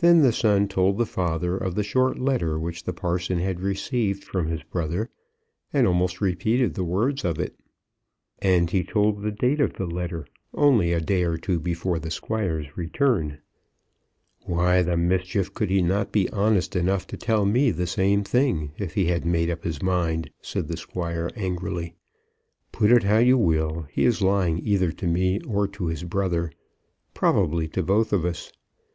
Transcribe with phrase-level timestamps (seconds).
[0.00, 4.22] Then the son told the father of the short letter which the parson had received
[4.22, 5.08] from his brother,
[5.72, 7.56] and almost repeated the words of it.
[8.38, 12.10] And he told the date of the letter, only a day or two before the
[12.10, 13.38] Squire's return.
[14.44, 18.72] "Why the mischief could he not be honest enough to tell me the same thing,
[18.76, 21.94] if he had made up his mind?" said the Squire, angrily.
[22.72, 26.52] "Put it how you will, he is lying either to me or to his brother;
[27.14, 28.52] probably to both of us.